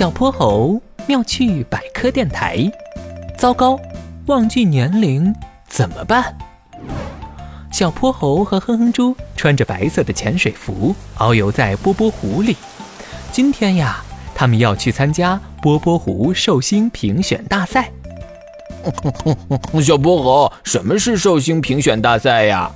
[0.00, 2.56] 小泼猴妙趣百科电台。
[3.36, 3.78] 糟糕，
[4.28, 5.30] 忘记年龄
[5.68, 6.34] 怎么办？
[7.70, 12.56] 小泼猴和哼哼猪穿着白色的潜水服，遨游在波波湖里。
[13.30, 14.02] 今天呀，
[14.34, 17.90] 他们要去参加波波湖寿星评选大赛。
[19.84, 22.72] 小泼猴，什么是寿星评选大赛呀？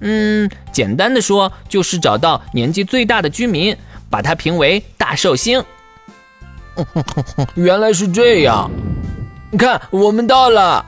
[0.00, 3.76] 嗯，简单的说，就是找到年纪最大的居民，
[4.08, 5.62] 把他评为大寿星。
[7.54, 8.70] 原来是这样，
[9.58, 10.84] 看，我们到了。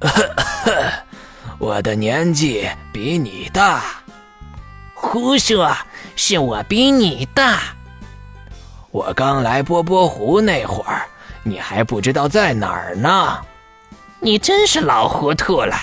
[1.58, 3.82] 我的年纪比你大。
[4.94, 5.74] 胡说，
[6.16, 7.60] 是我比你大。
[8.90, 11.02] 我刚来波波湖那会儿，
[11.42, 13.38] 你还不知道在哪儿呢。
[14.20, 15.74] 你真是老糊涂了。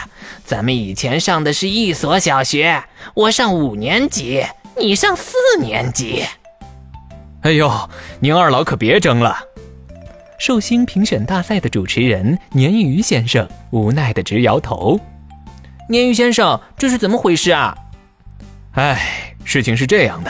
[0.45, 2.83] 咱们以前上的是一所小学，
[3.13, 4.45] 我上五年级，
[4.77, 6.25] 你上四年级。
[7.41, 7.71] 哎呦，
[8.19, 9.37] 您二老可别争了！
[10.37, 14.99] 寿星评选大赛的主持人鲶鱼先生无奈的直摇头。
[15.87, 17.73] 鲶鱼先生，这是怎么回事啊？
[18.73, 20.29] 哎，事情是这样的，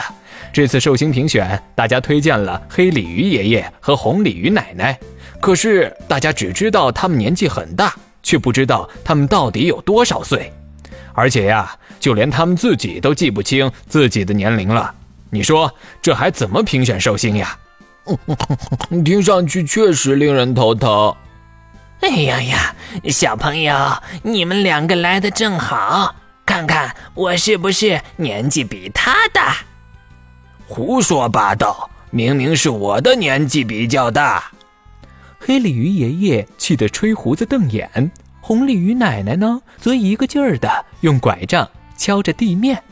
[0.52, 4.96] 这次寿星评选，大家推荐了黑鲤鱼爷爷和红鲤鱼奶奶，
[5.40, 7.92] 可是大家只知道他们年纪很大，
[8.22, 10.52] 却不知道他们到底有多少岁，
[11.12, 14.94] 而且呀，就连他们自己都记不清自己的年龄了。
[15.30, 17.56] 你说这还怎么评选寿星呀？
[19.04, 21.14] 听上去确实令人头疼。
[22.00, 22.74] 哎呀呀，
[23.10, 26.14] 小朋友，你们两个来的正好，
[26.46, 29.58] 看看我是不是年纪比他大？
[30.66, 34.50] 胡说八道，明明是我的年纪比较大。
[35.38, 42.82] 黑鲤鱼爷爷气得吹胡子瞪眼，红鲤鱼奶奶呢，则一个劲儿的用拐杖敲着地面。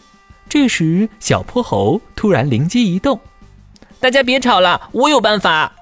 [0.48, 3.20] 这时，小泼猴突然灵机一动
[4.00, 5.72] ：“大家别吵了，我有办法。”“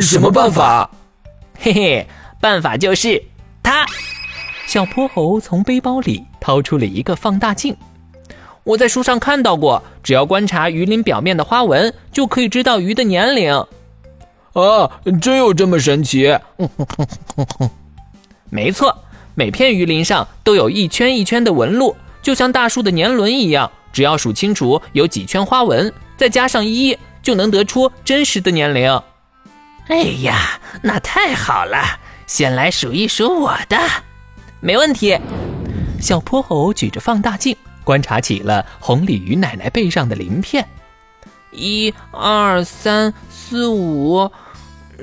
[0.00, 0.88] 什么办法
[1.58, 2.06] ？”“嘿嘿，
[2.40, 3.22] 办法就是
[3.62, 3.84] 它。”
[4.66, 7.76] 小泼猴从背包里掏出了一个放大镜。
[8.62, 13.52] 我在书上看到过，只要观察鱼鳞表面的花纹，就可以知道鱼的年龄。
[14.52, 16.38] 啊，真有这么神奇？
[18.48, 18.96] 没错，
[19.34, 21.96] 每片鱼鳞上都有一圈一圈的纹路。
[22.22, 29.02] 就像大树的年轮一样，只要数清楚有几圈花纹，再加上一，就能得出真实的年龄。
[29.88, 31.98] 哎呀，那太好了！
[32.26, 33.76] 先来数一数我的，
[34.60, 35.18] 没问题。
[36.00, 40.64] 小泼猴举着放大镜观察起了红鲤鱼奶奶背上的鳞片，
[41.50, 44.30] 一二三四五，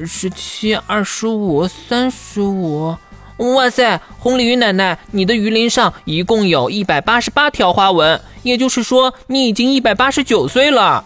[0.05, 2.95] 十七二十五三十五。
[3.37, 11.05] 哇塞，红鲤鱼奶奶，你的鱼鳞上一共有一百八十八条花纹，也就是说，你已经一百八十九岁了。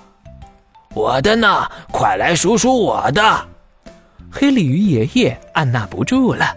[0.93, 1.69] 我的呢？
[1.91, 3.47] 快来数数我的！
[4.29, 6.55] 黑鲤鱼爷爷按捺不住了，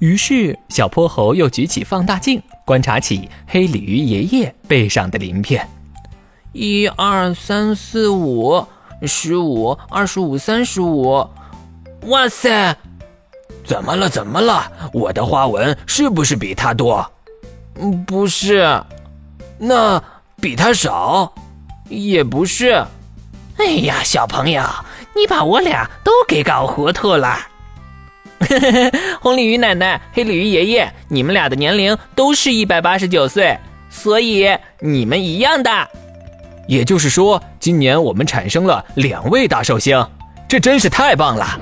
[0.00, 5.68] 于是小泼猴又举起放大镜，观察起黑鲤鱼爷爷背上的鳞片。
[6.52, 8.66] 一二三四五，
[9.02, 11.24] 十五二十五三十五，
[12.08, 12.76] 哇塞！
[13.64, 14.08] 怎么了？
[14.08, 14.70] 怎么了？
[14.92, 17.04] 我的花纹是不是比他多？
[17.80, 18.82] 嗯，不是。
[19.58, 20.02] 那
[20.40, 21.32] 比他少？
[21.88, 22.84] 也不是。
[23.58, 24.62] 哎呀，小朋友，
[25.14, 27.38] 你把我俩都给搞糊涂了。
[29.20, 33.56] 红鲤鱼奶奶、黑鲤鱼爷爷，你们俩的年龄都是一百八十九岁，
[33.88, 34.48] 所以
[34.80, 35.88] 你们一样大。
[36.66, 40.04] 也就是说，今年我们产生了两位大寿星，
[40.48, 41.58] 这真是太棒了。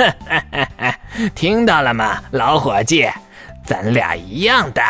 [0.00, 0.98] 哈哈哈哈
[1.34, 3.06] 听到了吗，老伙计？
[3.64, 4.82] 咱俩一样的。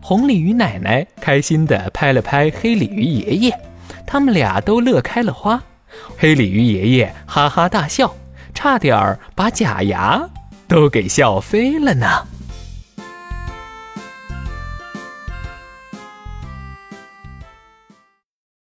[0.00, 3.60] 红鲤鱼奶奶开心地拍了拍黑鲤鱼爷爷，
[4.06, 5.62] 他们俩都乐开了花。
[6.16, 8.14] 黑鲤鱼爷爷哈哈大笑，
[8.54, 10.26] 差点儿把假牙
[10.66, 12.26] 都给笑飞了呢。